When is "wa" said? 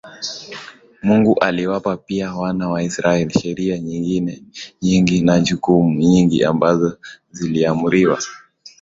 2.69-2.83